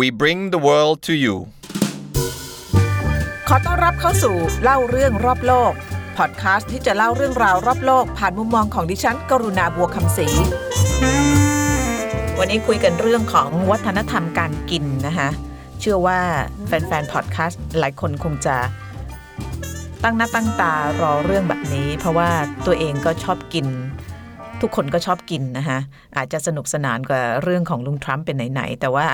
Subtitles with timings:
[0.00, 1.36] We bring the world to you
[3.48, 5.72] ขอต้อนรับเข้าสู่เล่าเรื่องรอบโลก
[6.16, 10.26] พอดคาสต์ที่จะเล่าเรื่องราวรอบโลก ผ่านมุมมองของดิฉัน กรุณาบัวคำศรี
[12.38, 15.28] วันนี้คุยกันเรื่องของวัฒนธรรมการกินนะคะ
[15.80, 16.20] เชื่อว่า
[16.66, 18.56] แฟนๆ พอดแคสต์หลายคนคงจะ
[20.02, 22.28] ตั้งหน้าตั้งตารอเรื่องแบบนี้ เพราะว่า
[22.66, 23.66] ตัวเองก็ชอบกิน
[24.60, 25.78] ทุกคนก็ชอบกินนะคะ
[26.16, 29.06] อาจจะสนุกสนานกว่าเรื่องของลุงทรัมป์เป็นไหนๆแต่ว่า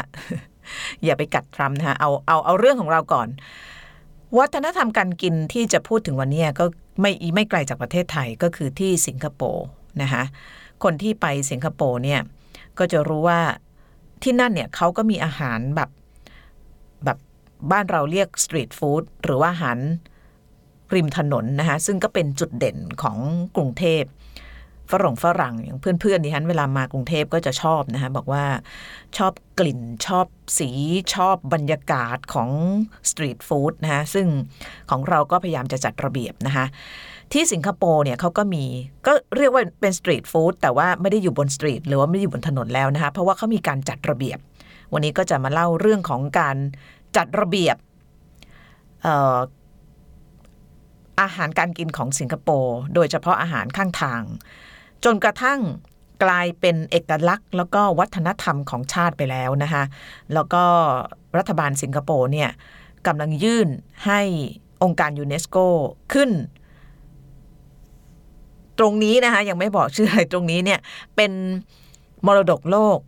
[1.05, 3.29] อย่าไปกัดทรัมป์นะคะเอาเอาเอาเรื่องของเราก่อน
[4.39, 6.65] วัฒนธรรมการกินที่จะพูดถึงวันนี้ก็
[7.01, 9.67] ไม่ไม่ไกลจากประเทศไทยก็คือที่สิงคโปร์
[10.03, 10.23] นะคะ
[10.85, 12.21] คนที่ไปสิงคโปร์เนี่ย
[12.79, 13.41] ก็จะรู้ว่า
[14.23, 15.91] ที่นั่นเนี่ยเขาก็มีอาหารแบบ
[17.05, 17.19] แบบ
[17.71, 19.79] บ้านเราเรียกสตรีทฟู้ดหรือว่าอาหาร
[20.95, 23.19] ริมถนนนะคะซึ่งก็เป็นจุดเด่นของ
[23.57, 24.03] กรุงเทพ
[24.91, 28.45] ฝรั่งฝรั่งอย่างเพื่อนๆดิฉันเวลามากรุงเทพก็จะชอบนะคะบอกว่า
[29.17, 30.27] ชอบกลิ่นชอบ
[30.59, 30.71] สี
[31.15, 32.51] ชอบบรรยากาศของ
[33.11, 34.27] street food นะคะซึ่ง
[34.91, 36.67] ของเราก็พยายามจะจัดระเบียบนะคะ
[37.33, 38.65] ที่สิงคโปร์เนี่ยเขาก็มี
[39.07, 44.39] ก็เรียกว่าเป็น street food แต่ว่าไม่ได้อยู่บน street หรือว่าไม่ได้อยู่บนถนนแล้วนะคะเพราะว่าเขามีการจัดระเบียบ
[44.93, 46.57] วันนี้ก็จะมาเล่าเรื่องของการ
[47.17, 47.77] จัดระเบียบ
[51.21, 54.23] อาหารการกินของสิงคโปร์โดยเฉพาะอาหารข้างทาง
[55.05, 55.61] จนกระทั่ง
[56.25, 59.85] กลายเป็นเอกลักษณ์ แล้วก็วัฒนธรรมของชาติไปแล้วนะคะ
[60.35, 60.65] แล้วก็
[61.39, 62.51] รัฐบาลสิงคโปร์เนี่ย
[63.07, 63.69] กำลังยื่น
[64.07, 64.21] ให้
[64.83, 65.57] องค์การยูเนสโก
[66.13, 66.31] ขึ้น
[68.79, 70.81] ตรงนี้นะคะยังไม่บอกชื่ออะไรตรงนี้เนี่ย
[71.17, 71.33] เป็น
[72.27, 72.99] มรดกโลก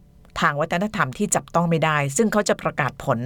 [0.41, 3.19] ทางวัฒนธรรมที่จับต้องไม่ได้ ซึ่งเขาจะประกาศผล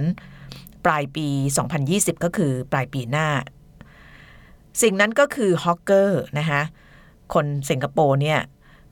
[0.85, 1.27] ปลายปี
[1.75, 3.27] 2020 ก็คือปลายปีหน้า
[4.81, 6.61] สิ่งนั้นก็คือ hawker นะคะ
[7.33, 8.39] คนสิงคโปร์เนี่ย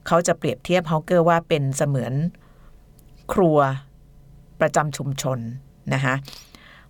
[0.08, 2.14] เขาจะเปรียบเทียบ hawker ว่าเป็นเสมือน
[3.34, 3.58] ครัว
[4.62, 5.40] ประจำชุมชน
[5.94, 6.16] นะคะ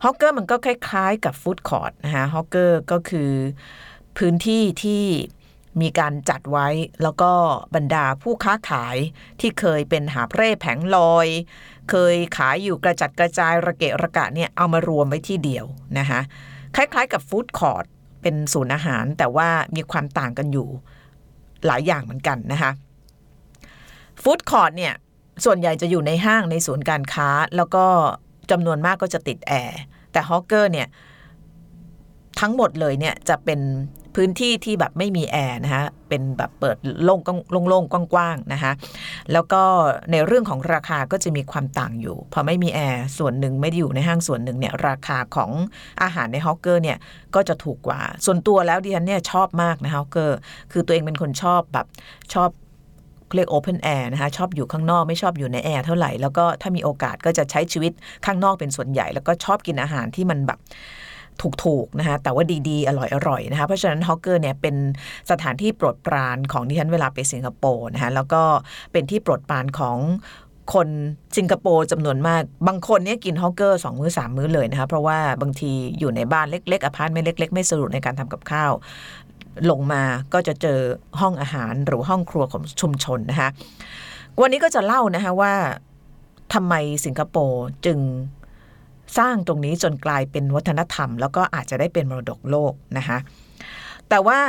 [0.04, 3.32] hawker มันก็คล้ายๆกับ food court นะคะ hawker ก็คือ
[4.18, 5.04] พื้นที่ที่
[5.82, 6.68] มีการจัดไว้
[7.04, 7.32] แล้วก็
[7.76, 8.98] บรรดาผู้ค้าขาย
[9.40, 11.28] ที่เคยเป็นหาบเร่แผงลอย
[11.90, 15.66] เคยขายอยู่กระจัดกระจายระเกะระกะเนี่ยเอามารวมไว้ที่เดียว
[16.00, 16.20] นะคะ
[16.76, 17.86] คล้ายๆกับ food court
[18.22, 20.68] เป็นศูนย์อาหารแต่ว่ามีความต่างกันอยู่
[21.66, 22.72] หลายอย่างเหมือนกันนะคะ
[24.24, 24.94] food court เนี่ย
[25.46, 27.86] ส่วนใหญ่จะอยู่ในห้างในศูนย์การค้า แล้วก็
[28.52, 29.80] จำนวนมากก็จะติดแอร์
[30.12, 30.88] แต่ hawker เนี่ย
[32.40, 33.60] ทั้งหมดเลยเนี่ยจะเป็น
[34.16, 37.20] พื้นที่ที่แบบไม่มีแอร์นะคะเป็นแบบเปิดโล่ง
[37.70, 38.72] โล่งๆกว้างๆนะคะ
[39.34, 39.62] แล้วก็
[40.12, 45.52] ในเรื่องของราคาก็จะมีความต่างอยู่ พอไม่มีแอร์ส่วนหนึ่งไม่ได้อยู่ในห้างส่วนหนึ่งเนี่ยราคาของ
[46.02, 46.98] อาหารใน hawker เนี่ย
[47.36, 50.38] ก็จะถูกกว่า ส่วนตัวแล้วดิฉันเนี่ยชอบมากนะ hawker
[50.72, 51.88] คือตัวเองเป็นคนชอบแบบ
[52.34, 52.50] ชอบ
[53.36, 57.92] เรียก open air นะคะชอบอยู่ข้างนอกไม่ชอบอยู่ในแอร์เท่าไหร่ แล้วก็ถ้ามีโอกาสก็จะใช้ชีวิต
[58.26, 60.60] ข้างนอกเป็นส่วนใหญ่ แล้วก็ชอบกินอาหารที่มันแบบ
[61.64, 62.92] ถูกๆนะคะแต่ว่าดีๆ อ
[63.28, 64.76] ร่อยๆนะคะเพราะฉะนั้น hawker เนี่ยเป็น
[65.32, 68.42] สถานที่โปรดปรานของดิฉันเวลาไปสิงคโปร์นะคะแล้วก็
[68.92, 69.98] เป็นที่โปรดปรานของ
[70.74, 70.88] คน
[71.38, 78.72] สิงคโปร์จำนวนมาก บางคนเนี่ยกิน hawker สองมื้อสามมื้อเลยนะคะเพราะว่าบางทีอยู่ในบ้านเล็กๆอพาร์ตเมนต์เล็ก ๆ ไม่สะดวกในการทำกับข้าว
[79.70, 80.04] ลงมา
[80.34, 80.80] ก็จะเจอ
[81.20, 83.50] ห้องอาหารหรือห้องครัวของชุมชนนะคะ
[84.42, 85.54] วันนี้ก็จะเล่านะคะว่า
[86.54, 86.74] ทำไม
[87.06, 88.00] สิงคโปร์จึง
[89.18, 93.18] สร้างตรงนี้จนกลายเป็นวัฒนธรรม แล้วก็อาจจะได้เป็นมรดกโลกนะคะ
[94.10, 94.40] แต่ว่า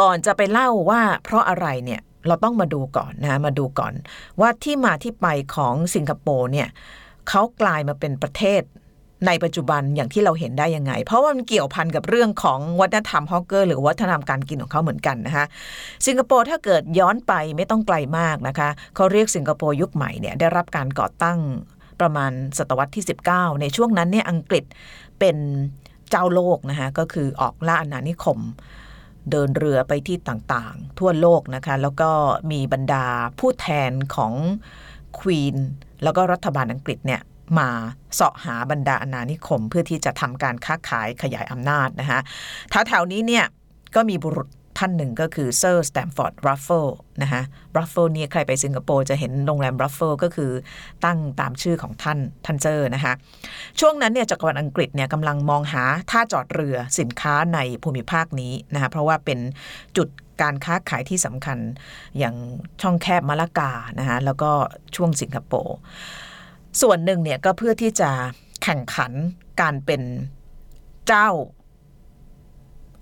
[0.00, 3.92] ก่อนจะไปเล่าว่าเพราะอะไรเนี่ยเราต้องมาดูก่อนนะมาดูก่อน
[4.40, 6.68] ว่าที่มาที่ไปของสิงคโปร์เนี่ย
[7.28, 8.62] เขากลายมาเป็นประเทศ
[9.26, 15.44] ในปัจจุบันอย่างที่เราเห็นได้ยังไง เพราะว่ามันเกี่ยวพันกับเรื่องของวัฒนธรรมฮอกเกอร์ หรือวัฒนธรรมการกินของเขาเหมือนกันนะคะ
[16.06, 21.38] สิงคโปร์ถ้าเกิดย้อนไปไม่ต้องไกลมากนะคะเขาเรียกสิงคโปร์ยุคใหม่เนี่ยได้รับการก่อตั้ง
[22.00, 24.64] ประมาณศตวรรษที่ 19 ในช่วงนั้นเนี่ยอังกฤษ
[25.18, 25.36] เป็น
[26.10, 28.38] เจ้าโลกนะคะก็คือออกล่าอาณานิคม
[29.30, 32.10] เดินเรือไปที่ต่างๆ ทั่วโลกนะคะแล้วก็
[32.50, 33.04] มีบรรดา
[33.38, 34.32] ผู้แทนของ
[35.18, 35.56] ควีน
[36.02, 37.20] แล้วก็รัฐบาลอังกฤษเนี่ย
[37.58, 37.68] มา
[38.14, 42.20] เสาะหาบรรดาอาณานิคม เพื่อที่จะทำการค้าขายขยายอำนาจนะคะ
[42.88, 43.44] แถวๆนี้เนี่ย
[43.94, 46.86] ก็มีบุรุษท่านหนึ่งก็คือเซอร์สแตมฟอร์ดรัฟเฟิล
[47.22, 47.42] นะคะ
[47.76, 50.50] รัฟเฟิลเนี่ยใครไปสิงคโปร์จะเห็นโรงแรมรัฟเฟิลก็คือ
[51.04, 53.12] ตั้งตามชื่อของท่านท่านเซอร์นะคะ
[53.80, 59.38] ช่วงนั้นเนี่ยจักรวรรดิอังกฤษเนี่ยกำลังมองหาท่าจอดเรือสินค้าในภูมิภาคนี้นะคะเพราะว่าเป็น
[59.96, 60.08] จุด
[60.42, 61.58] การค้าขายที่สำคัญ
[62.18, 62.34] อย่าง
[62.82, 64.50] ช่องแคบมาลากานะคะแล้วก็
[64.96, 65.76] ช่วงสิงคโปร์
[66.80, 68.10] ส่วนหนึ่งเนี่ยก็เพื่อที่จะ
[68.62, 69.12] แข่งขัน
[69.60, 70.02] การเป็น
[71.06, 71.28] เจ้า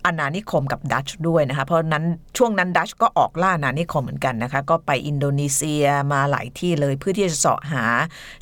[0.04, 2.04] อาณานิคมกับดัชด้วยนะคะ เพราะนั้น
[2.36, 7.84] ช่วงนั้นดัชก็ออกล่าอาณานิคมเหมือนกันนะคะ ก็ไปอินโดนีเซียมาหลายที่เลยเพื่อที่จะเสาะหา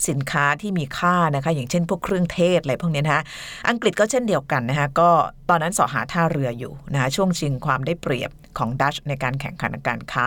[0.09, 3.23] สินค้าที่มีค่านะคะ อย่างเช่นพวกเครื่องเทศอะไรพวกนี้นะคะ
[3.69, 5.11] อังกฤษก็เช่นเดียวกันนะคะ ก็
[5.49, 10.27] ตอนนั้นเสาะหาท่าเรืออยู่นะคะช่วงชิงความได้เปรียบของดัชในการแข่งขันการค้า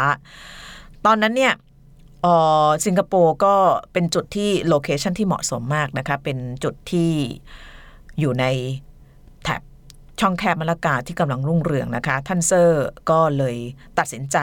[1.06, 1.54] ตอนนั้นเนี่ย
[2.86, 3.56] สิงคโปร์ก็
[3.94, 7.12] เป็นจุดที่โลเคชันที่เหมาะสมมากนะคะเป็นจุดที่
[8.20, 8.46] อยู่ใน
[9.44, 9.62] แถบ
[10.20, 13.58] ช่องแคบมะละกาที่กำลังรุ่งเรืองนะคะ ท่านเซอร์ก็เลย
[14.00, 14.38] ตัดสินใจ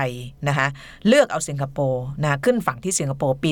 [0.49, 0.67] นะคะ
[1.07, 3.51] เลือกเอาสิงคโปร์นะขึ้นฝั่งที่สิงคโปร์ปี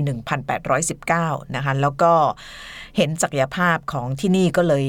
[0.77, 2.13] 1819นะคะแล้วก็
[2.97, 4.87] เห็นศักยภาพของที่นี่ก็เลย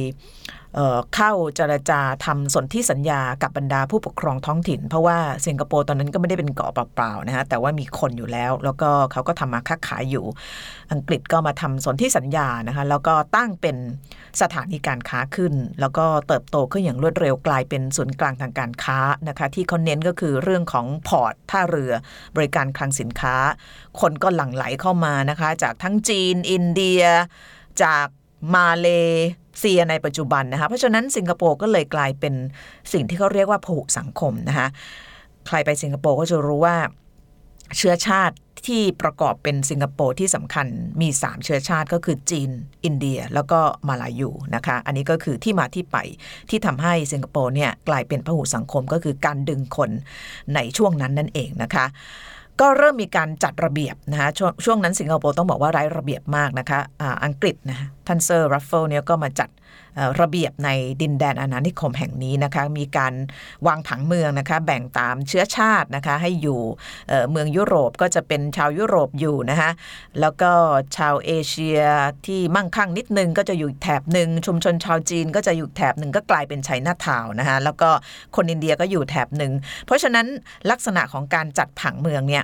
[1.16, 10.26] เข้าเจรจาทำสนธิสัญญากับบรรดาผู้ปกครองท้องถิ่น เพราะว่าสิงคโปร์ตอนนั้นก็ไม่ได้เป็นเกาะเปล่าๆนะฮะแต่ว่ามีคนอยู่แล้ว แล้วก็เขาก็ทำมาค้าขายอยู่
[10.92, 13.76] อังกฤษก็มาทำสนธิสัญญานะคะแล้วก็ตั้งเป็น
[14.42, 21.94] สถานีการค้าขึ้น แล้วก็เติบโตขึ้นอย่างรวดเร็วกลายเป็นศูนย์กลางทางการค้านะคะที่เขาเน้นก็คือเรื่องของพอร์ตท่าเรือ
[22.36, 23.36] บริการคลังสินค้า
[24.00, 27.04] คนก็หลั่งไหลเข้ามานะคะ จากทั้งจีน อินเดีย
[27.84, 28.08] จาก
[28.56, 28.88] มาเล
[29.60, 32.34] เซียในปัจจุบันนะคะ เพราะฉะนั้นสิงคโปร์ก็เลยกลายเป็น
[32.94, 34.68] สิ่งที่เขาเรียกว่าผูกสังคมนะคะ
[35.48, 36.78] ใครไปสิงคโปร์ก็จะรู้ว่า
[37.78, 38.36] เชื้อชาติ
[38.68, 40.68] ที่ประกอบเป็นสิงคโปร์ที่สำคัญ
[41.02, 42.50] มี 3 เชื้อชาติก็คือจีน
[42.86, 45.98] อินเดีย แล้วก็มาลายูนะคะ อันนี้ก็คือที่มาที่ไป
[46.50, 49.90] ที่ทำให้สิงคโปร์เนี่ยกลายเป็นพหุสังคมก็คือการดึงคน
[50.56, 51.86] ในช่วงนั้นนั่นเองนะคะ
[52.62, 57.78] ก็เริ่มมีการจัดระเบียบนะคะชช่วงนั้นสิงคโปร์ต้องบอกว่าไร้ระเบียบมากนะคะอ,อังกฤษนะ
[58.08, 59.50] ท่านเซอร์รัฟเฟิลเนี่ยก็มาจัด
[60.22, 60.70] ระเบียบใน
[61.02, 63.14] ดินแดนอาณานิคมแห่งนี้นะคะมีการ
[63.68, 66.60] วางผังเมืองนะคะแบ่งตามเชื้อชาตินะคะให้อยู่
[67.32, 69.70] เมืองยุโรปก็จะเป็นชาวยุโรปอยู่นะคะ
[70.20, 70.52] แล้วก็
[70.98, 71.80] ชาวเอเชีย
[72.26, 77.90] ที่มั่งคั่งนิดนึงก็จะอยู่แถบหนึ่งชุมชนชาวจีนก็จะอยู่แถบหนึ่งก็กลายเป็นไชน่าทาวนะคะแล้วก็
[78.36, 79.52] คนอินเดียก็อยู่แถบหนึ่ง
[79.86, 80.28] เพราะฉะนั้น
[80.72, 82.44] ลักษณะของการจัดผังเมืองเนี่ย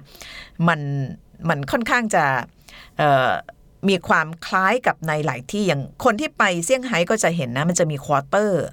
[0.67, 0.79] มัน
[1.49, 2.23] มันค่อนข้างจะ
[3.87, 8.65] มีความคล้ายกับในหลายที่อย่างคนที่ไปเซี่ยงไฮ้ก็จะเห็นนะ มันจะมีควอเตอร์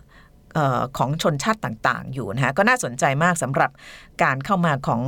[0.98, 3.70] ของชนชาติต่างๆ อยู่นะฮะก็น่าสนใจมากสำหรับ
[4.22, 5.02] การเข้ามาของ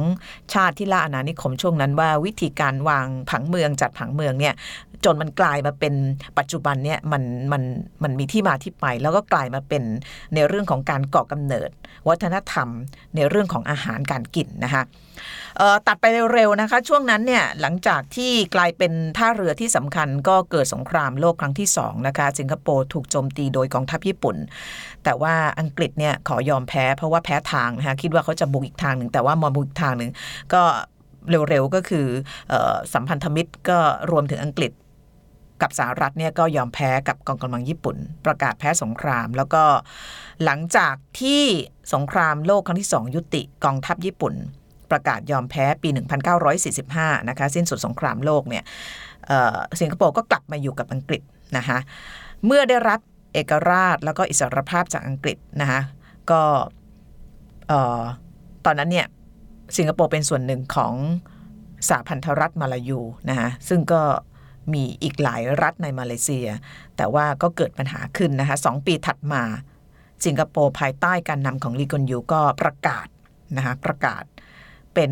[0.54, 4.54] ชาติที่ล่าอาณานิคมช่วงนั้นว่าวิธีการวางผังเมืองจัดผังเมืองเนี่ย
[5.04, 5.94] จนมันกลายมาเป็น
[6.38, 7.22] ปัจจุบันเนี่ยมัน
[7.52, 7.62] มัน
[8.02, 9.82] มันมีที่มาที่ไป แล้วก็กลายมาเป็น
[10.34, 11.70] ในเรื่องของการก่อกำเนิด
[12.08, 12.68] วัฒนธรรม
[13.16, 14.82] ในเรื่องของอาหารการกินนะคะ
[15.86, 16.04] ตัดไป
[16.34, 24.36] เร็วๆนะคะ ช่วงนั้นเนี่ยหลังจากที่กลายเป็นท่าเรือที่สำคัญก็เกิดสงครามโลกครั้งที่2นะคะสิงคโปร์ถูกโจมตีโดยกองทัพญี่ปุ่น
[25.04, 30.10] แต่ว่าอังกฤษเนี่ยขอยอมแพ้เพราะว่าแพ้ทางนะคะคิดว่าเขาจะบุกอีกทางหนึ่งแต่ว่ามอบุกอีกทางหนึ่ง
[30.54, 30.62] ก็
[31.30, 32.06] เร็วๆก็คือ
[32.92, 33.78] สัมพันธมิตรก็
[34.10, 34.72] รวมถึงอังกฤษ
[35.62, 37.96] กับสหรัฐเนี่ยก็ยอมแพ้กับกองกำลังญี่ปุ่น
[38.26, 39.62] ประกาศแพ้สงคราม แล้วก็
[40.44, 41.42] หลังจากที่
[41.94, 44.34] สงครามโลกครั้งที่ 2 ยุติกองทัพญี่ปุ่น
[44.90, 45.88] ประกาศยอมแพ้ปี
[46.58, 48.64] 1945 นะคะสิ้นสุดสงครามโลกเนี่ย
[49.80, 51.22] สิงคโปร์ก็กลับมาอยู่กับอังกฤษ
[51.56, 51.78] นะคะ
[52.46, 53.00] เมื่อได้รับ
[53.32, 55.80] เอกราชแล้วก็อิสรภาพจากอังกฤษนะคะ
[56.30, 56.42] ก็
[58.64, 59.06] ตอนนั้นเนี่ย
[59.76, 60.94] สิงคโปร์เป็นส่วนหนึ่งของ
[61.88, 64.02] สหพันธรัฐมาลายูนะคะซึ่งก็
[64.74, 66.46] มีอีกหลายรัฐในมาเลเซีย
[66.96, 69.42] แต่ว่าก็เกิดปัญหาขึ้นนะคะสองปีถัดมา
[70.24, 73.06] สิงคโปร์ภายใต้การนำของลีกอนยูก็ประกาศ
[73.56, 74.24] นะคะประกาศ
[74.94, 75.10] เป็น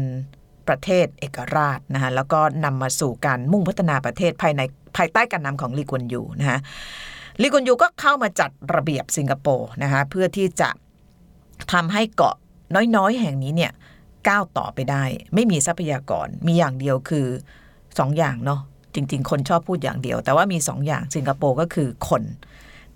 [0.69, 4.63] ประเทศเอกราชนะคะแล้วก็นำมาสู่การมุ่งพัฒนาประเทศภายใน
[4.97, 6.59] ภายใต้การนำของลีกอนยูนะคะ
[7.43, 10.71] ลีกอนยูก็เข้ามาจัดระเบียบสิงคโปร์นะคะเพื่อที่จะ
[11.73, 12.37] ทำให้เกาะ
[12.97, 13.73] น้อยๆ แห่งนี้เนี่ย
[14.29, 17.27] ก้าวต่อไปได้ ไม่มีทรัพยากรมีอย่างเดียวคือ
[17.99, 18.61] สองอย่างเนาะ
[18.97, 22.23] จริง ๆ คนชอบพูดอย่างเดียว แต่ว่ามี 2 อย่างสิงคโปร์ก็คือคน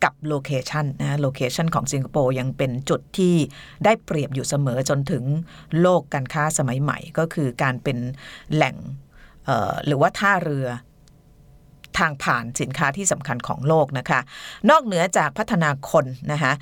[0.04, 3.35] กับโลเคชันนะโลเคชันของสิงคโปร์ยังเป็นจุดที่
[3.85, 5.25] ได้เปรียบอยู่เสมอจนถึง
[5.80, 7.99] โลกการค้าสมัยใหม่ ก็คือการเป็น
[8.54, 8.76] แหล่ง
[9.87, 10.69] หรือว่าท่าเรือ
[11.99, 14.21] ทางผ่านสินค้าที่สำคัญของโลกนะคะ
[14.71, 16.52] นอกเหนือจากพัฒนาคนนะคะ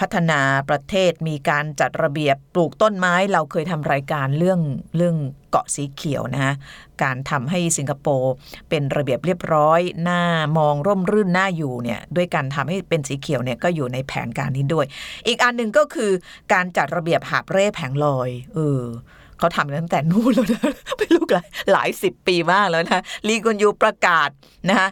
[0.00, 4.60] พัฒนาประเทศมีการจัดระเบียบปลูกต้นไม้เราเคยทำรายการเรื่อง
[4.96, 5.16] เรื่อง
[5.50, 6.54] เกาะสีเขียวนะฮะ
[7.02, 8.32] การทำให้สิงคโปร์
[8.68, 10.22] เป็นระเบียบเรียบร้อยหน้า
[10.58, 14.86] มองร่มรื่นหน้าอยู่เนี่ยด้วยการทำให้เป็นสีเขียวเนี่ยก็อยู่ในแผนการนี้ด้วย
[15.26, 16.10] อีกอันหนึ่งก็คือ
[16.52, 18.82] การจัดระเบียบหาบเร่แผงลอยเออ
[19.38, 24.28] เขาทำตั้งแต่นู่นแล้วนะไม่รู้หลายหลายสิบปีมากแล้วนะลีกอนยูประกาศ
[24.68, 24.88] นะคะ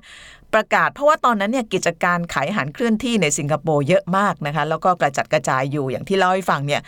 [0.54, 6.83] ประกาศ เพราะว่าตอนนั้นเนี่ยกิจการขายอาหารเคลื่อนที่ในสิงคโปร์เยอะมากนะคะแล้วก็กระจัดกระจายอยู่อย่างที่เล่าให้ฟังเนี่ย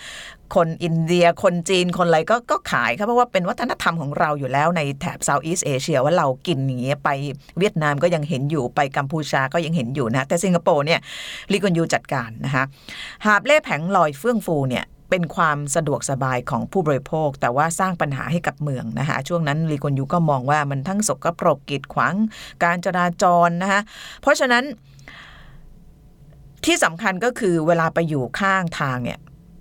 [0.55, 7.11] คนอินเดียคนจีนคนอะไรก็ก็ขายครับเพราะว่าเป็นวัฒนธรรมของเราอยู่แล้วในแถบเซาท์อีสเอเชียว่าเรากินอย่างเงี้ยไป
[7.59, 11.01] เวียดนามก็ยังเห็นอยู่ไปกัมพูชาก็ยังเห็นอยู่นะ แต่สิงคโปร์เนี่ย
[11.53, 12.65] ลิกอนยูจัดการนะคะ
[13.25, 22.15] หาบเล่แผงลอยเฟื่องฟูเนี่ย เป็นความสะดวกสบายของผู้บริโภค แต่ว่าสร้างปัญหาให้กับเมืองนะคะช่วงนั้นลีกวนยูก็มองว่ามันทั้งสกปรกกีดขวาง
[22.65, 23.81] การจราจรนะคะ
[24.21, 24.65] เพราะฉะนั้น
[26.65, 29.19] ที่สำคัญก็คือเวลาไปอยู่ข้างทางเนี่ย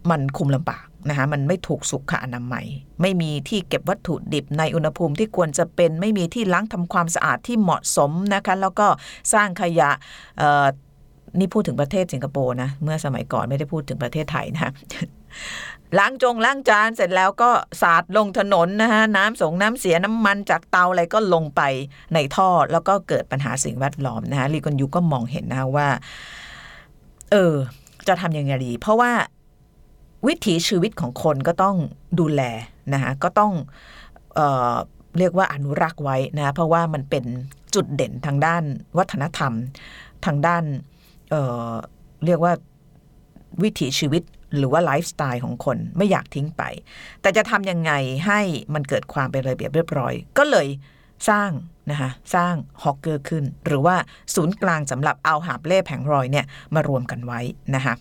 [0.10, 2.65] มันคุมลำบากนะคะมันไม่ถูกสุขอนามัย
[3.01, 8.88] ไม่มีที่เก็บวัตถุดิบในอุณหภูมิที่ควรจะเป็น ไม่มีที่ล้างทำความสะอาดที่เหมาะสมนะคะแล้วก็
[9.34, 9.89] สร้างขยะ
[11.39, 14.72] นี่พูดถึงประเทศสิงคโปร์นะเมื่อสมัยก่อนไม่ได้พูดถึงประเทศไทยนะ
[15.98, 17.50] ล้างจงล้างจานเสร็จแล้วก็
[17.82, 21.62] สาดลงถนนนะคะน้ำสงน้ำเสียน้ำมันจากเตาอะไรก็ลงไป
[22.14, 25.88] ในท่อ แล้วก็เกิดปัญหาสิ่งแวดล้อมนะคะลีกอนยูก็มองเห็นนะว่า
[27.32, 27.56] เออ
[28.08, 29.12] จะทำยังไงดี เพราะว่า
[30.28, 31.76] วิถีชีวิตของคนก็ต้อง
[32.20, 32.42] ดูแล
[32.94, 33.52] นะคะก็ต้อง
[34.36, 34.40] เอ
[34.72, 34.76] อ
[35.18, 37.26] เรียกว่าอนุรักษ์ไว้นะเพราะว่ามันเป็น
[37.76, 38.64] จุดเด่นทางด้าน
[38.98, 39.54] วัฒนธรรม
[40.26, 40.64] ทางด้าน
[41.30, 42.54] เเรียกว่า
[43.64, 44.24] วิถีชีวิต
[44.58, 46.63] หรือว่าไลฟ์สไตล์ของคนไม่อยากทิ้งไป
[47.22, 47.91] แต่จะทำยังไง
[48.27, 48.41] ให้
[48.74, 50.67] มันเกิดความเป็นระเบียบเรียบร้อย ก็เลย
[51.29, 51.51] สร้าง
[51.91, 53.96] นะคะสร้าง hawker ขึ้น หรือว่า
[54.36, 57.39] ศูนย์กลางสำหรับเอาหาบเร่แผงลอยเนี่ยมารวมกันไว้
[57.75, 57.93] นะคะ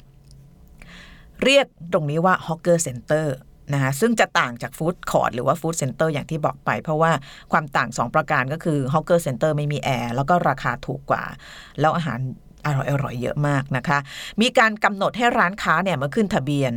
[1.44, 3.36] เรียกตรงนี้ว่า hawker center
[3.72, 7.12] นะคะซึ่งจะต่างจาก food court หรือว่า food center อย่างที่บอกไป เพราะว่า
[7.52, 11.24] ความต่าง 2 ประการก็คือ hawker center ไม่มีแอร์แล้วก็ราคาถูกกว่า
[11.80, 12.18] แล้วอาหาร
[12.66, 12.68] อ
[13.02, 13.98] ร่อยๆเยอะมากนะคะ
[14.40, 16.72] มีการกำหนดให้ร้านค้าเนี่ยมาขึ้นทะเบียน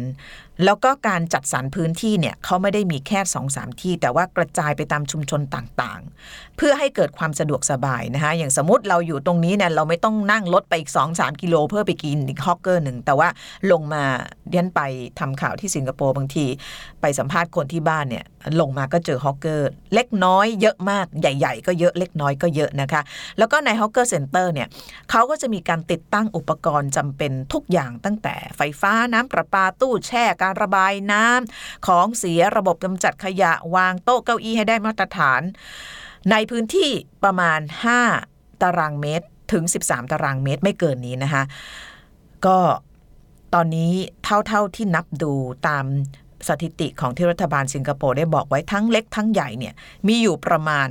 [0.66, 13.30] แล้วก็การจัดสรรพื้นที่เนี่ยเขาไม่ได้มีแค่2อสามที่ แต่ว่ากระจายไปตามชุมชนต่างๆ เพื่อให้เกิดความสะดวกสบายนะคะอย่างสมมติเราอยู่ตรงนี้เนี่ยเราไม่ต้องนั่งรถไปอีก2อสกิโล เพื่อไปกินอีก hawker หนึ่งแต่ว่า
[13.72, 14.04] ลงมา
[14.50, 14.82] เดียนไป
[15.20, 16.46] ทำข่าวที่สิงคโปร์บางที
[17.02, 18.26] ไปสัมภาษณ์คนที่บ้านเนี่ย
[18.60, 23.02] ลงมาก็เจอ hawker เล็กน้อยเยอะมากใหญ่ ๆ ก็เยอะเล็กน้อยก็เยอะนะคะ
[23.38, 24.68] แล้วก็ใน hawker center เนี่ย
[25.12, 35.42] เขาก็จะมีการติดตั้งอุปกรณ์จำเป็นทุกอย่างตั้งแต่ไฟฟ้าน้ำประปาตู้แช่การระบายน้ำของเสียระบบกำจัดขยะวางโต๊ะเก้าอี้ให้ได้มาตรฐาน
[36.32, 36.90] ในพื้นที่
[37.24, 37.60] ประมาณ
[38.12, 41.44] 5 ตารางเมตรถึง 13 ตารางเมตรไม่เกินนี้นะคะ
[42.46, 42.60] ก็
[43.54, 45.34] ตอนนี้เท่าๆที่นับดู
[45.68, 45.86] ตาม
[46.48, 49.74] สถิติของที่รัฐบาลสิงคโปร์ได้บอกไว้ทั้งเล็กทั้งใหญ่เนี่ย
[50.08, 50.88] มีอยู่ประมาณ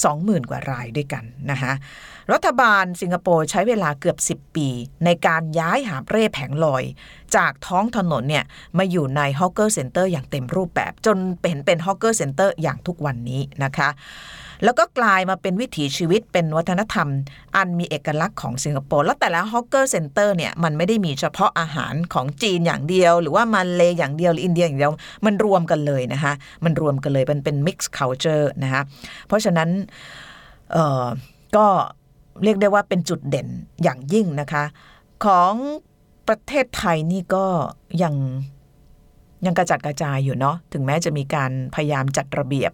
[0.00, 1.72] 20,000 กว่ารายด้วยกันนะคะ
[2.32, 4.68] รัฐบาลสิงคโปร์ใช้เวลาเกือบ 10 ปี
[5.04, 6.84] ในการย้ายหาบเร่แผงลอย
[7.36, 8.44] จากท้องถนนเนี่ย
[8.78, 13.88] มาอยู่ใน hawker center อย่างเต็มรูปแบบ จนเป็นเป็น hawker center อย่างทุกวันนี้นะคะ
[14.64, 17.08] แล้วก็กลายมาเป็นวิถีชีวิตเป็นวัฒนธรรม
[17.56, 24.92] อันมีเอกลักษณ์ของสิงคโปร์แล้วแต่ละ hawker center เนี่ยมันไม่ได้มีเฉพาะอาหารของจีนอย่างเดียว หรือว่ามาเลย์อย่างเดียวหรืออินเดียอย่างเดียว
[25.26, 26.32] มันรวมกันเลยนะคะ
[26.64, 28.82] มันรวมกันเลยมันเป็น mixed culture นะคะ
[29.26, 29.68] เพราะฉะนั้น
[30.72, 31.06] เออ
[31.56, 31.66] ก็
[32.44, 33.48] เรียกได้ว่าเป็นจุดเด่น
[33.82, 34.64] อย่างยิ่งนะคะ
[35.24, 35.54] ของ
[36.28, 37.44] ประเทศไทยนี่ก็
[38.02, 38.14] ยัง
[39.46, 42.72] ยังกระจัดกระจายอยู่เนาะถึงแม้จะมีการพยายามจัดระเบียบ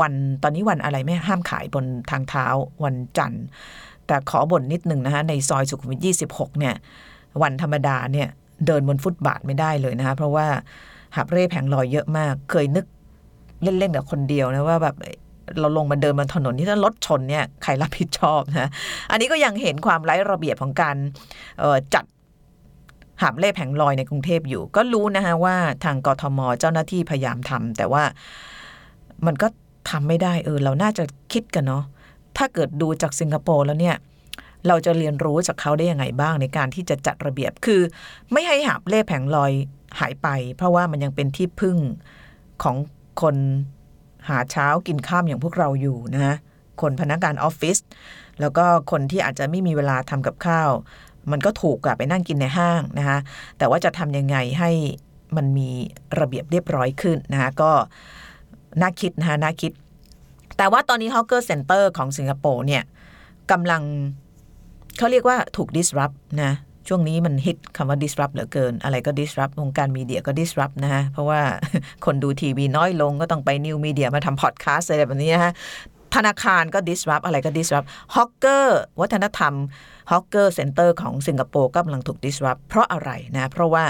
[0.00, 0.12] วัน
[0.42, 2.46] ตอนนี้วันอะไรไม่ห้ามขายบนทางเท้า
[2.84, 3.44] วันจันทร์
[4.06, 6.00] แต่ขอบ่นนิดหนึ่งนะคะในซอยสุขุมวิท
[6.30, 6.74] 26 เนี่ย
[7.42, 8.28] วันธรรมดาเนี่ย
[8.66, 10.46] เดินบนฟุตบาทไม่ได้เลยนะคะเพราะว่า
[11.16, 12.86] หับเร่แผงลอยเยอะมาก เคยนึก
[13.62, 14.96] เล่นๆกับคนเดียวนะว่าแบบ
[15.60, 18.68] เราลงมาเดินบนถนนที่ถ้ารถชนเนี่ยใครรับผิดชอบนะ
[19.10, 20.96] อันนี้ก็ยังเห็นความไร้ระเบียบของการ
[21.94, 22.04] จัด
[23.22, 28.02] หาบเล่แผงลอยในกรุงเทพอยู่ ก็รู้นะคะว่าทางกทมเจ้าหน้าที่พยายามทำแต่ว่า
[29.26, 29.48] มันก็
[29.90, 31.84] ทำไม่ได้เออเราน่าจะคิดกันเนาะ
[32.36, 33.96] ถ้าเกิดดูจากสิงคโปร์แล้วเนี่ย
[34.68, 37.80] เราจะเรียนรู้จากเขาได้ยังไงบ้างในการที่จะจัดระเบียบคือ
[38.32, 39.52] ไม่ให้หาบเล่แผงลอย
[40.00, 41.76] หายไป เพราะว่ามันยังเป็นที่พึ่ง
[42.62, 42.76] ของ
[43.22, 43.36] คน
[44.28, 46.36] หาเช้ากินข้ามอย่างพวกเราอยู่นะฮะ
[46.80, 47.78] คนพนักงานออฟฟิศ
[48.40, 50.70] แล้วก็คนที่อาจจะไม่มีเวลาทำกับข้าว
[51.30, 53.18] มันก็ถูกกับไปนั่งกินในห้างนะคะ
[53.58, 54.70] แต่ว่าจะทำยังไงให้
[55.36, 55.70] มันมี
[56.20, 57.72] ระเบียบเรียบร้อยขึ้นนะคะก็
[58.80, 59.72] น่าคิดนะคะน่าคิด
[60.56, 62.82] แต่ว่าตอนนี้ hawker center ของสิงคโปร์เนี่ย
[63.50, 63.82] กำลัง
[64.98, 66.52] เขาเรียกว่าถูก disrupt นะ
[66.88, 71.40] ช่วงนี้มันฮิตคำว่า disrupt เหลือเกิน อะไรก็ disrupt วงการ media ก็ disrupt นะฮะ เพราะว่า
[72.04, 75.52] คนดูทีวีน้อยลงก็ต้องไป new media มาทำพอดแคสต์อะไรแบบนี้นะฮะ
[76.14, 79.54] ธนาคารก็ disrupt อะไรก็ disrupt hawker วัฒนธรรม
[80.10, 83.84] hawker center ของสิงคโปร์กำลังถูก disrupt เพราะอะไรนะ เพราะว่า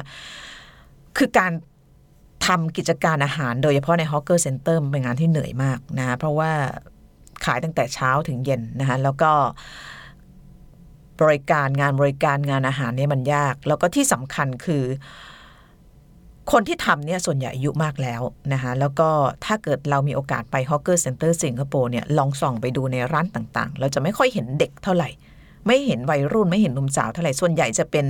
[1.19, 1.53] คือการ
[2.47, 6.53] ทำกิจการอาหาร โดยเฉพาะใน hawker center เป็นงานที่เหนื่อยมากนะเพราะว่า
[7.45, 9.33] ขายตั้งแต่เช้าถึงเย็นนะคะแล้วก็
[11.21, 14.85] บริการงานบริการงานอาหารเนี่ยมันยาก แล้วก็ที่สำคัญคือ
[16.53, 18.23] คนที่ทำเนี่ยส่วนใหญ่อายุมากแล้ว
[18.53, 19.09] นะคะแล้วก็
[19.45, 25.09] ถ้าเกิดเรามีโอกาสไป hawker center สิงคโปร์เนี่ยลองส่องไปดูในร้านต่างๆ เราจะไม่ค่อยเห็นเด็กเท่าไหร่
[25.67, 28.07] ไม่เห็นวัยรุ่นไม่เห็นหนุ่มสาวเท่าไหร่ ส่วนใหญ่จะเป็น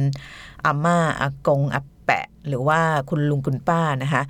[0.64, 4.22] อาม่าอากงอา แปะ หรือว่าคุณลุงคุณป้านะคะ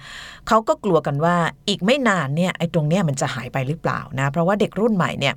[0.49, 1.37] เขาก็กลัวกันว่า
[1.69, 5.35] อีกไม่นานเนี่ยไอ้ตรงเนี้ยมันจะหายไปหรือเปล่านะ เพราะว่าเด็กรุ่นใหม่เนี่ย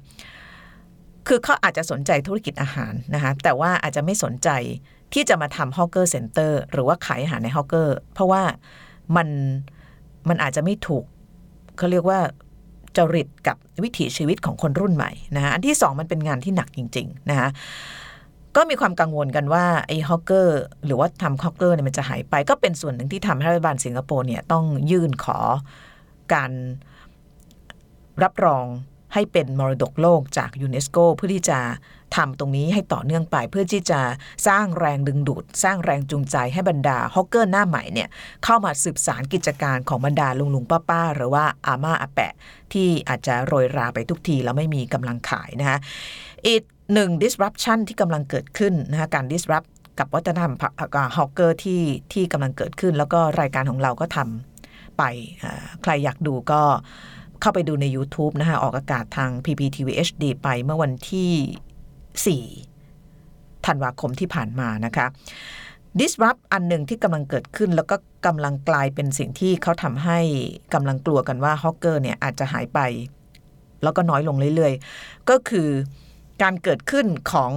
[1.27, 4.49] คือเขาอาจจะสนใจธุรกิจอาหารนะคะแต่ว่าอาจจะไม่สนใจ
[5.13, 8.43] ที่จะมาทำ hawker center หรือว่าขายอาหารใน hawker เพราะว่า
[9.15, 9.27] มัน
[10.29, 11.05] มันอาจจะไม่ถูก
[11.77, 12.19] เขาเรียกว่า
[12.97, 17.49] จริตกับวิถีชีวิตของคนรุ่นใหม่นะคะอันที่สองมันเป็นงานที่หนักจริง ๆนะคะ
[18.59, 25.39] ก็มีความกังวลกันว่าไอ้ hawker หรือว่าทำ hawker เนี่ยมันจะหายไป ก็เป็นส่วนหนึ่งที่ทำให้รัฐบาลสิงคโปร์เนี่ยต้องยื่นขอ
[26.33, 26.51] การ
[28.23, 28.65] รับรอง
[29.13, 31.59] ให้เป็นมรดกโลกจากยูเนสโกเพื่อที่จะ
[32.15, 33.99] ทำตรงนี้ให้ต่อเนื่องไป เพื่อที่จะ
[34.47, 38.07] สร้างแรงดึงดูด สร้างแรงจูงใจให้บรรดาฮอกเกอร์หน้าใหม่เนี่ย
[38.43, 42.33] เข้ามาสืบสารกิจการของบรรดาลุงลุงป้าป้าหรือว่าอาม่าอาแปะ
[42.73, 45.77] ที่อาจจะโรยราไปทุกทีแล้วไม่มีกำลังขายนะคะ
[46.53, 49.69] It หนึ่ง disruption ที่กำลังเกิดขึ้นนะคะการ disrupt
[49.99, 50.53] กับวัฒนธรรม
[51.17, 51.81] ฮอกเกอร์ที่
[52.13, 55.03] ที่กำลังเกิดขึ้น แล้วก็รายการของเราก็ทำไป
[55.81, 56.61] ใครอยากดูก็
[57.41, 62.43] เข้าไปดูใน YouTube นะคะออกอากาศทาง PPTV HD ไปเมื่อวันที่
[63.23, 65.05] 4 ธันวาคมที่ผ่านมานะคะ
[65.99, 70.19] disrupt อันหนึ่งที่กำลังเกิดขึ้น แล้วก็กำลังกลายเป็นสิ่งที่เขาทำให้
[70.73, 72.79] กำลังกลัวกันว่าฮอกเกอร์เนี่ยอาจจะหายไป
[73.83, 75.69] แล้วก็น้อยลงเรื่อยๆ ก็คือ
[76.43, 77.53] การเกิดขึ้นของ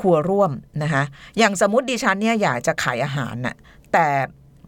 [0.00, 1.02] ครัวร่วมนะคะ
[1.38, 3.56] อย่างสมมติดิฉันเนี่ยอยากจะขายอาหารน่ะ
[3.92, 4.08] แต่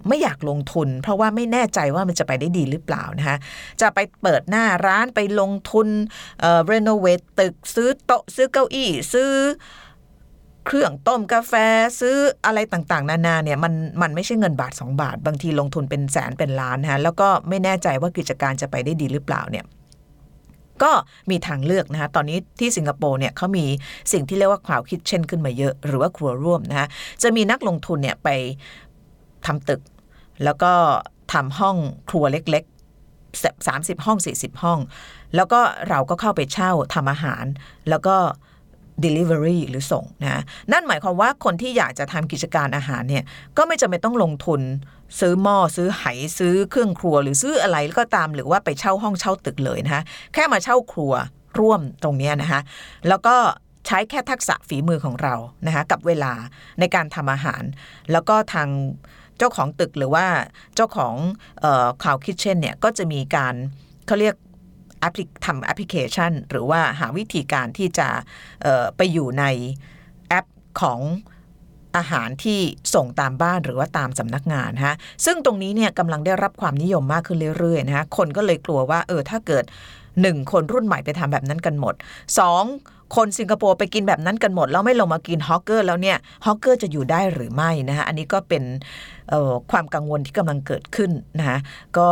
[0.09, 3.37] ไม่อยากลงทุน เพราะว่าไม่แน่ใจว่ามันจะไปได้ดีหรือเปล่านะคะ
[3.81, 5.89] จะไปเปิดหน้าร้านไปลงทุน
[6.41, 9.31] เอ่อรีโนเวทตึกซื้อโต๊ะซื้อเก้าอี้ซื้อ
[10.67, 11.55] เครื่องต้มกาแฟ
[12.01, 12.17] ซื้อ
[12.47, 19.65] อะไรต่างๆ นานาเนี่ยมันมันไม่ใช่เงินบาท 2 บาท บางทีลงทุนเป็นแสนเป็นล้านนะะแล้วก็ไม่แน่ใจว่ากิจการจะไปได้ดีหรือเปล่าเนี่ย
[20.83, 20.93] ก็
[21.31, 23.65] มีทางเลือกนะคะตอนนี้ที่สิงคโปร์เนี่ยเขามี
[24.13, 26.89] สิ่งที่เรียกว่าคลาวคิดเช่นขึ้นมาเยอะ หรือว่าครัวร่วมนะคะ
[27.23, 28.29] จะมีนักลงทุนเนี่ยไป
[29.47, 29.81] ทำตึก
[30.45, 30.73] แล้วก็
[31.33, 31.77] ทำห้อง
[32.11, 34.79] ครัวเล็กๆ 30 ห้อง 40 ห้อง
[35.37, 37.45] แล้วก็เราก็เข้าไปเช่าทำอาหาร
[37.89, 38.17] แล้วก็
[39.05, 43.25] Delivery หรือส่งนะนั่นหมายความว่าคนที่อยากจะทำกิจการอาหารเนี่ย
[43.57, 44.61] ก็ไม่จำเป็นต้องลงทุน
[45.21, 46.05] ซื้อหม้อซื้อไห
[46.39, 50.03] ซื้อเครื่องครัว หรือซื้ออะไรก็ตามหรือว่าไปเช่าห้องเช่าตึกเลยนะคะ
[50.35, 51.13] แค่มาเช่าครัว
[51.59, 52.61] ร่วมตรงนี้นะคะ
[53.09, 53.37] แล้วก็
[53.87, 55.35] ใช้แค่ทักษะฝีมือของเรา
[55.67, 56.33] นะคะกับเวลา
[56.81, 57.63] ในการทำอาหาร
[58.13, 58.69] แล้วก็ทาง
[59.39, 60.27] เจ้าของตึกหรือว่า
[60.75, 61.15] เจ้าของ
[62.03, 63.55] cloud kitchen เนี่ยก็จะมีการ
[64.07, 64.35] เขาเรียก
[65.47, 68.09] ทำแอปพลิเคชัน หรือว่าหาวิธีการที่จะ
[68.97, 69.45] ไปอยู่ใน
[70.29, 70.47] แอป
[70.81, 71.01] ของ
[71.97, 72.61] อาหารที่
[72.95, 79.65] ส่งตามบ้านหรือว่าตามสำนักงานฮะซึ่งตรงนี้เนี่ยกำลังได้รับความนิยมมากขึ้นเรื่อยๆนะฮะคนก็เลยกลัวว่าเออถ้าเกิด
[80.09, 81.95] 1 คนรุ่นใหม่ไปทำแบบนั้นกันหมด
[82.55, 88.63] 2 คนสิงคโปร์ไปกินแบบนั้นกันหมด แล้วไม่ลงมากิน hawker แล้วเนี่ยฮอกเกอร์จะอยู่ได้หรือไม่นะฮะอันนี้ก็เป็น
[89.71, 91.59] ความกังวลที่กำลังเกิดขึ้นนะฮะ
[91.99, 92.09] ก็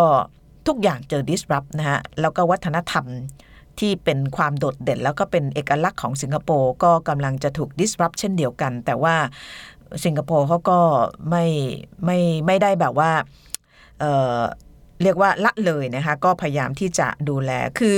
[0.68, 3.04] ทุกอย่างเจอ disrupt นะฮะแล้วก็วัฒนธรรม
[3.78, 9.14] ที่เป็นความโดดเด่น แล้วก็เป็นเอกลักษณ์ของสิงคโปร์ก็กำลังจะถูก disrupt เช่นเดียวกัน แต่ว่า
[10.04, 10.78] สิงคโปร์เขาก็
[11.30, 11.44] ไม่
[12.04, 13.10] ไม่ไม่ได้แบบว่า
[14.00, 17.96] เเรียกว่าละเลยนะคะก็พยายามที่จะดูแลคือ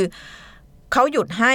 [0.92, 1.52] เขาหยุดให้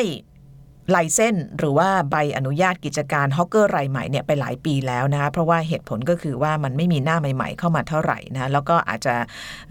[0.92, 9.16] license หรือว่าใบอนุญาตกิจการ hawker รายใหม่เนี่ยไปหลายปีแล้วนะคะเพราะว่าเหตุผลก็คือว่ามันไม่มีหน้าใหม่ ๆ เข้ามาเท่าไหร่นะแล้วก็อาจจะ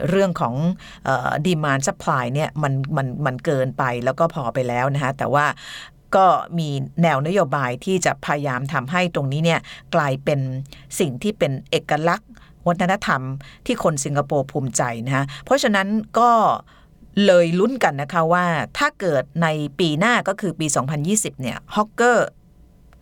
[0.09, 0.55] เรื่องของ
[1.47, 5.47] demand supply เนี่ยมันมันมันเกินไปแล้วก็พอไปแล้วนะคะแต่ว่า
[6.17, 6.27] ก็
[6.59, 6.69] มี
[7.03, 9.61] แนวนโยบายที่จะพยายามทำให้ตรงนี้เนี่ย
[9.95, 10.41] กลายเป็น
[10.99, 12.31] สิ่งที่เป็นเอกลักษณ์
[12.69, 13.21] วัฒนธรรม
[13.67, 16.31] ที่คนสิงคโปร์ภูมิใจนะเพราะฉะนั้นก็
[17.27, 18.47] เลยลุ้นกันนะคะว่า
[18.79, 19.49] ถ้าเกิดใน
[19.79, 20.67] ปีหน้าก็คือปี
[21.05, 22.29] 2020 เนี่ย hawker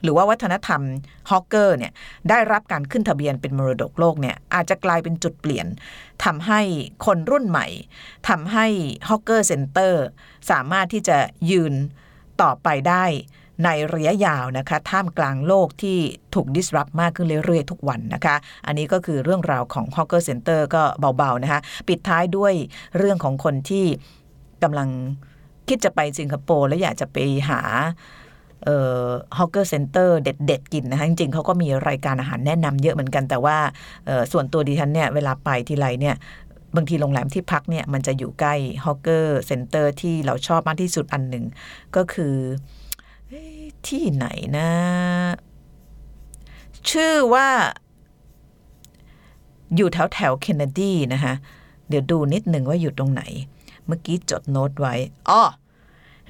[0.02, 0.82] หรือว่าวัฒนธรรม
[1.30, 1.92] hawker เนี่ย
[2.30, 5.66] ได้รับการขึ้นทะเบียนเป็นมรดกโลกเนี่ยอาจจะกลายเป็นจุดเปลี่ยน
[6.24, 6.60] ทำให้
[7.06, 7.66] คนรุ่นใหม่
[8.28, 8.66] ทำให้
[9.08, 10.04] hawker center
[10.50, 11.18] สามารถที่จะ
[11.50, 11.74] ยืน
[12.42, 13.04] ต่อไปได้
[13.64, 15.98] ในระยะยาวนะคะท่ามกลางโลกที่
[16.34, 20.82] ถูก disrupt มากขึ้นเรื่อยๆ ทุกวันนะคะ อันนี้ก็คือเรื่องราวของ Hawker Center ก็
[21.16, 22.52] เบาๆนะคะปิดท้ายด้วย
[22.98, 23.84] เรื่องของคนที่
[24.62, 24.88] กำลัง
[25.68, 27.16] คิดจะไปสิงคโปร์ แล้วอยากจะไป
[27.48, 27.60] หา
[28.64, 29.06] เอ่อ
[29.38, 33.56] hawker center เด็ด ๆ กินนะคะจริง ๆเขาก็มีรายการอาหารแนะนำเยอะเหมือนกัน แต่ว่า
[34.32, 36.16] ส่วนตัวดิฉันเนี่ย เวลาไปทีไรเนี่ย
[36.76, 41.44] บางทีโรงแรมที่พักเนี่ย มันจะอยู่ใกล้ hawker center ที่เราชอบมากที่สุดอันหนึ่ง
[41.96, 42.34] ก็คือ
[43.88, 44.26] ที่ไหน
[44.58, 44.70] นะ
[46.90, 47.48] ชื่อว่า
[49.76, 51.34] อยู่แถวแถวเคนเนดีนะคะ
[51.88, 53.22] เดี๋ยวดูนิดหนึ่งว่าอยู่ตรงไหน
[53.86, 54.94] เมื่อกี้จดโน้ตไว้
[55.28, 55.42] อ๋อ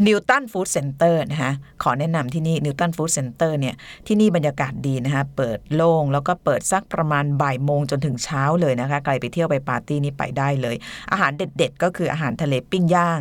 [0.07, 3.75] Newton Food Center นะคะขอแนะนำที่นี่ Newton Food Center เนี่ย
[4.07, 10.77] ที่นี่บรรยากาศดีนะคะเปิดโล่งแล้วก็เปิดสักประมาณบ่ายโมงจนถึงเช้าเลยนะคะใครไปเที่ยวไปปาร์ตี้นี่ไปได้เลย
[11.13, 13.21] อาหารเด็ดๆ ก็คืออาหารทะเลปิ้งย่าง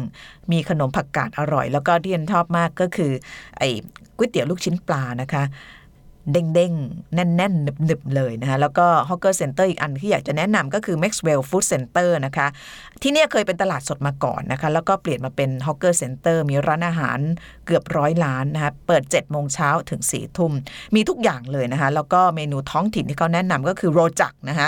[0.51, 3.11] มีขนมผักกาดอร่อย แล้วก็ที่ฉันชอบมากก็คือ
[3.57, 3.69] ไอ้
[4.17, 5.43] ก๋วยเตี๋ยวลูกชิ้นปลานะคะ
[6.31, 12.47] เด้งๆ แน่นๆหนึบๆ เลยนะคะ แล้วก็ hawker center อีกอันที่อยากจะแนะนำก็คือ Maxwell Food Center นะคะ
[13.01, 17.19] ที่เนี่ยเคยเป็นตลาดสดมาก่อนนะคะ แล้วก็เปลี่ยนมาเป็น hawker center มีร้านอาหาร
[17.65, 20.51] เกือบร้อยร้านนะคะ เปิด7โมงเช้าถึง4ทุ่ม
[20.95, 24.67] มีทุกอย่างเลยนะคะ แล้วก็เมนูท้องถิ่นที่เขาแนะนำก็คือโรจักนะคะ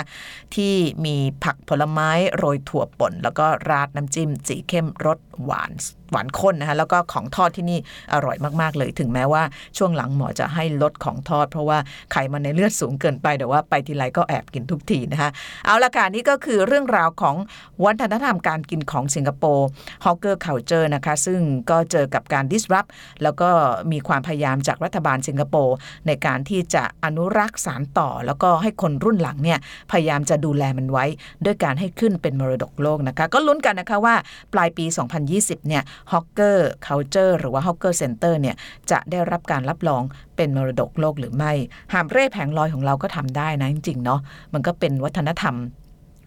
[0.54, 5.72] ที่มีผักผลไม้โรยถั่วป่น แล้วก็ราดน้ำจิ้มสีเข้มรสหวาน
[6.12, 7.78] หวานข้นนะคะแล้วก็ของทอดที่นี่
[8.12, 9.42] อร่อยมากๆเลย ถึงแม้ว่า
[9.78, 11.78] ช่วงหลังหมอจะให้ลดของทอด เพราะว่า
[12.12, 15.30] ไขมันในเลือดสูงเกินไปแต่ว่าไปทีไรก็แอบกินทุกทีนะคะ
[15.66, 17.36] เอาละค่ะนี่ก็คือเรื่องราวของ
[17.84, 19.66] วัฒนธรรมการกินของสิงคโปร์
[20.04, 22.88] hawker culture นะคะซึ่งก็เจอกับการ disrupt
[23.22, 23.48] แล้วก็
[23.92, 29.58] มีความพยายามจากรัฐบาลสิงคโปร์ในการที่จะอนุรักษ์สานต่อ แล้วก็ให้คนรุ่นหลังเนี่ย
[29.92, 31.04] พยายามจะดูแลมันไว้
[31.44, 34.14] ด้วยการให้ขึ้นเป็นมรดกโลกนะคะ ก็ลุ้นกันนะคะว่า
[34.52, 34.84] ปลายปี
[35.26, 38.56] 2020 เนี่ย hawker culture หรือว่า hawker center เนี่ย
[38.90, 40.02] จะได้รับการรับรอง
[40.36, 41.52] เป็นมรดกโลกหรือไม่
[41.92, 44.20] หาบเร่แผงลอยของเราก็ทำได้นะจริงๆเนาะ
[44.54, 45.56] มันก็เป็นวัฒนธรรม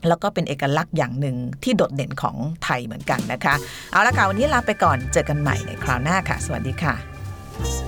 [0.07, 3.55] แล้วก็เป็นเอกลักษณ์อย่างหนึ่งที่โดดเด่นของไทยเหมือนกันนะคะ
[3.91, 7.84] เอาละค่ะวันนี้ลาไปก่อนเจอกันใหม่ในคราวหน้าค่ะ สวัสดีค่ะ